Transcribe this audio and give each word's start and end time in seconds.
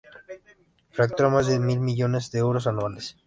Factura 0.89 1.29
más 1.29 1.45
de 1.45 1.59
mil 1.59 1.79
millones 1.79 2.31
de 2.31 2.39
euros 2.39 2.65
anuales. 2.65 3.19